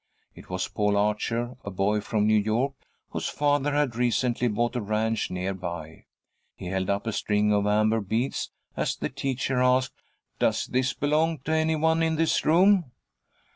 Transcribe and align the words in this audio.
It 0.33 0.49
was 0.49 0.67
Paul 0.67 0.97
Archer, 0.97 1.57
a 1.63 1.69
boy 1.69 2.01
from 2.01 2.25
New 2.25 2.39
York, 2.39 2.73
whose 3.11 3.27
father 3.27 3.71
had 3.75 3.95
recently 3.95 4.47
bought 4.47 4.75
a 4.75 4.81
ranch 4.81 5.29
near 5.29 5.53
by. 5.53 6.05
He 6.55 6.69
held 6.69 6.89
up 6.89 7.05
a 7.05 7.11
string 7.13 7.53
of 7.53 7.67
amber 7.67 8.01
beads, 8.01 8.49
as 8.75 8.95
the 8.95 9.09
teacher 9.09 9.61
asked, 9.61 9.93
"Does 10.39 10.65
this 10.65 10.93
belong 10.93 11.37
to 11.41 11.51
any 11.51 11.75
one 11.75 12.01
in 12.01 12.15
this 12.15 12.43
room?" 12.43 12.85